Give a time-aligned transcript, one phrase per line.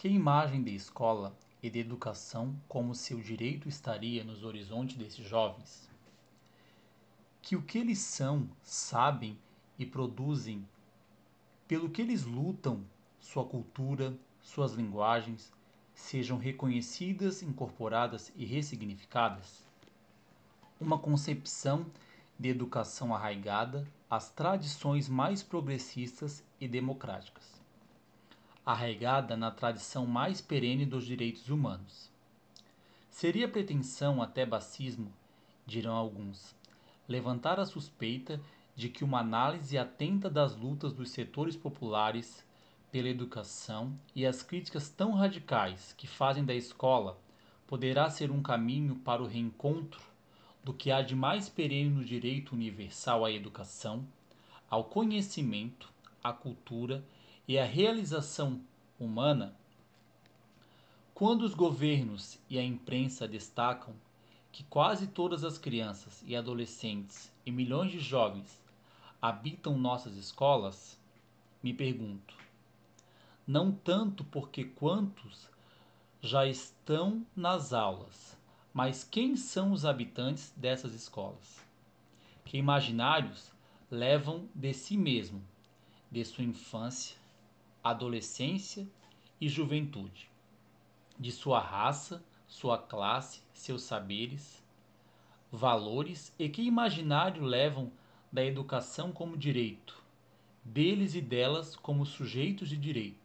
[0.00, 5.90] Que imagem de escola e de educação como seu direito estaria nos horizontes desses jovens?
[7.42, 9.38] Que o que eles são, sabem
[9.78, 10.66] e produzem,
[11.68, 12.82] pelo que eles lutam,
[13.20, 15.52] sua cultura, suas linguagens,
[15.94, 19.66] sejam reconhecidas, incorporadas e ressignificadas?
[20.80, 21.84] Uma concepção
[22.38, 27.59] de educação arraigada às tradições mais progressistas e democráticas
[28.70, 32.10] arraigada na tradição mais perene dos direitos humanos.
[33.08, 35.12] Seria pretensão até bacismo,
[35.66, 36.54] dirão alguns,
[37.08, 38.40] levantar a suspeita
[38.74, 42.44] de que uma análise atenta das lutas dos setores populares
[42.90, 47.18] pela educação e as críticas tão radicais que fazem da escola
[47.66, 50.00] poderá ser um caminho para o reencontro
[50.64, 54.04] do que há de mais perene no direito universal à educação,
[54.68, 57.04] ao conhecimento, à cultura
[57.50, 58.60] e a realização
[58.96, 59.56] humana,
[61.12, 63.92] quando os governos e a imprensa destacam
[64.52, 68.62] que quase todas as crianças e adolescentes e milhões de jovens
[69.20, 70.96] habitam nossas escolas,
[71.60, 72.36] me pergunto,
[73.44, 75.48] não tanto porque quantos
[76.22, 78.38] já estão nas aulas,
[78.72, 81.60] mas quem são os habitantes dessas escolas?
[82.44, 83.50] Que imaginários
[83.90, 85.42] levam de si mesmo,
[86.12, 87.18] de sua infância,
[87.82, 88.86] adolescência
[89.40, 90.30] e juventude,
[91.18, 94.62] de sua raça, sua classe, seus saberes,
[95.50, 97.90] valores e que imaginário levam
[98.30, 100.02] da educação como direito,
[100.62, 103.18] deles e delas como sujeitos de direitos.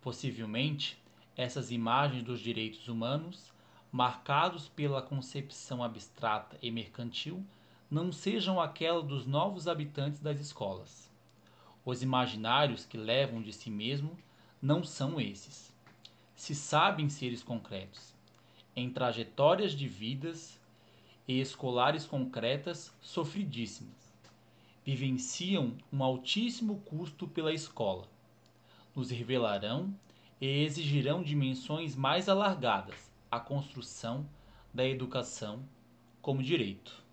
[0.00, 0.98] Possivelmente,
[1.36, 3.52] essas imagens dos direitos humanos,
[3.92, 7.44] marcados pela concepção abstrata e mercantil,
[7.90, 11.13] não sejam aquela dos novos habitantes das escolas
[11.84, 14.16] os imaginários que levam de si mesmo
[14.60, 15.72] não são esses.
[16.34, 18.14] Se sabem seres concretos,
[18.74, 20.58] em trajetórias de vidas
[21.28, 24.12] e escolares concretas sofridíssimas.
[24.84, 28.08] Vivenciam um altíssimo custo pela escola.
[28.94, 29.94] Nos revelarão
[30.40, 34.28] e exigirão dimensões mais alargadas à construção
[34.72, 35.62] da educação
[36.20, 37.03] como direito.